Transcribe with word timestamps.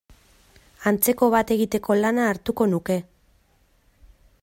Antzeko 0.91 1.29
bat 1.35 1.53
egiteko 1.57 1.99
lana 2.01 2.25
hartuko 2.31 2.71
nuke. 2.75 2.99